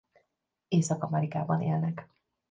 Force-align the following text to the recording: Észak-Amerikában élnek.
Észak-Amerikában 0.67 1.61
élnek. 1.61 2.09